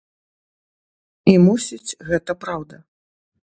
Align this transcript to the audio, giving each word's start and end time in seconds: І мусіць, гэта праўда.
І 1.35 1.37
мусіць, 1.45 1.95
гэта 2.11 2.31
праўда. 2.47 2.83